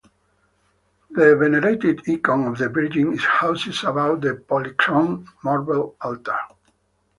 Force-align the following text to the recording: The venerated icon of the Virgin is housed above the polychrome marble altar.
The 1.11 1.35
venerated 1.35 2.01
icon 2.09 2.47
of 2.47 2.57
the 2.57 2.69
Virgin 2.69 3.13
is 3.13 3.23
housed 3.23 3.83
above 3.83 4.21
the 4.21 4.33
polychrome 4.33 5.27
marble 5.43 5.95
altar. 6.01 6.39